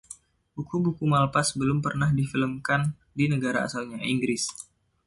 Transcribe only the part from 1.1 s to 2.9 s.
Malpass belum pernah difilmkan